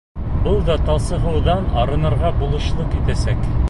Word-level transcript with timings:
Был 0.45 0.57
да 0.69 0.77
талсығыуҙан 0.87 1.71
арынырға 1.85 2.35
булышлыҡ 2.43 3.01
итәсәк. 3.03 3.51